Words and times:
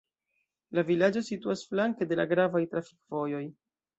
La 0.77 0.83
vilaĝo 0.87 1.21
situas 1.27 1.61
flanke 1.73 2.09
de 2.11 2.19
la 2.19 2.27
gravaj 2.33 2.61
trafikvojoj. 2.73 3.45